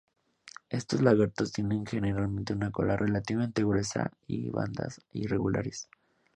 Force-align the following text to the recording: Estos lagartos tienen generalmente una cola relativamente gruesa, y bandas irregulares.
Estos 0.71 0.99
lagartos 1.03 1.51
tienen 1.51 1.85
generalmente 1.85 2.53
una 2.53 2.71
cola 2.71 2.97
relativamente 2.97 3.63
gruesa, 3.63 4.11
y 4.25 4.49
bandas 4.49 4.99
irregulares. 5.13 5.89